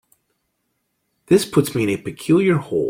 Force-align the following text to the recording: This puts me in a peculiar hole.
This 1.27 1.45
puts 1.45 1.75
me 1.75 1.83
in 1.83 1.89
a 1.89 1.97
peculiar 1.97 2.55
hole. 2.57 2.79